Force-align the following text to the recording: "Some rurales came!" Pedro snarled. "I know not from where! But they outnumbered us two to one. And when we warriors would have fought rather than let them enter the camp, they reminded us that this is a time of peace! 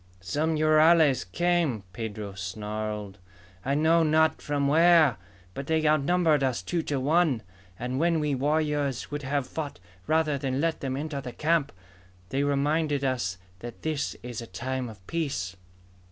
"Some 0.19 0.55
rurales 0.57 1.25
came!" 1.31 1.83
Pedro 1.93 2.33
snarled. 2.33 3.19
"I 3.63 3.75
know 3.75 4.01
not 4.01 4.41
from 4.41 4.67
where! 4.67 5.17
But 5.53 5.67
they 5.67 5.87
outnumbered 5.87 6.41
us 6.43 6.63
two 6.63 6.81
to 6.81 6.99
one. 6.99 7.43
And 7.77 7.99
when 7.99 8.19
we 8.19 8.33
warriors 8.33 9.11
would 9.11 9.21
have 9.21 9.45
fought 9.45 9.79
rather 10.07 10.39
than 10.39 10.59
let 10.59 10.79
them 10.79 10.97
enter 10.97 11.21
the 11.21 11.33
camp, 11.33 11.71
they 12.29 12.41
reminded 12.43 13.03
us 13.03 13.37
that 13.59 13.83
this 13.83 14.15
is 14.23 14.41
a 14.41 14.47
time 14.47 14.89
of 14.89 15.05
peace! 15.05 15.55